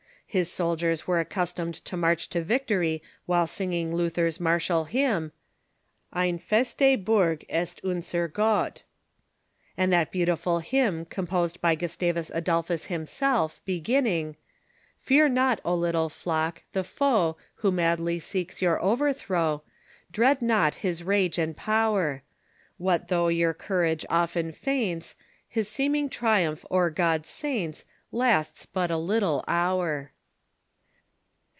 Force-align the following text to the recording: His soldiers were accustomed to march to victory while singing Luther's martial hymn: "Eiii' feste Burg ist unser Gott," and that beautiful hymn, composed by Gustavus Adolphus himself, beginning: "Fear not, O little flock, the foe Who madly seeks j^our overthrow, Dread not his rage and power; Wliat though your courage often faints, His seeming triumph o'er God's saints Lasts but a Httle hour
His 0.33 0.49
soldiers 0.49 1.05
were 1.05 1.19
accustomed 1.19 1.73
to 1.73 1.97
march 1.97 2.29
to 2.29 2.41
victory 2.41 3.03
while 3.25 3.45
singing 3.45 3.93
Luther's 3.93 4.39
martial 4.39 4.85
hymn: 4.85 5.33
"Eiii' 6.15 6.39
feste 6.39 7.03
Burg 7.03 7.45
ist 7.49 7.81
unser 7.83 8.29
Gott," 8.29 8.83
and 9.75 9.91
that 9.91 10.09
beautiful 10.09 10.59
hymn, 10.59 11.03
composed 11.03 11.59
by 11.59 11.75
Gustavus 11.75 12.31
Adolphus 12.33 12.85
himself, 12.85 13.59
beginning: 13.65 14.37
"Fear 14.99 15.27
not, 15.27 15.59
O 15.65 15.75
little 15.75 16.07
flock, 16.07 16.63
the 16.71 16.85
foe 16.85 17.35
Who 17.55 17.69
madly 17.69 18.17
seeks 18.17 18.61
j^our 18.61 18.79
overthrow, 18.79 19.63
Dread 20.13 20.41
not 20.41 20.75
his 20.75 21.03
rage 21.03 21.37
and 21.37 21.57
power; 21.57 22.23
Wliat 22.79 23.09
though 23.09 23.27
your 23.27 23.53
courage 23.53 24.05
often 24.09 24.53
faints, 24.53 25.15
His 25.49 25.67
seeming 25.67 26.09
triumph 26.09 26.63
o'er 26.71 26.89
God's 26.89 27.27
saints 27.29 27.83
Lasts 28.13 28.65
but 28.65 28.89
a 28.89 28.93
Httle 28.93 29.43
hour 29.45 30.13